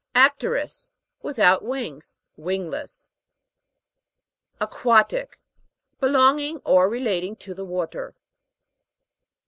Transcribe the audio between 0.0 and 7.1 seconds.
AP'TEROUS. Without wings; wing less. AQUA'TIC. Belonging or